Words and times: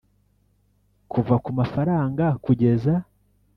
Kuva 1.11 1.35
ku 1.43 1.49
mafaranga 1.59 2.25
kugeza 2.43 2.93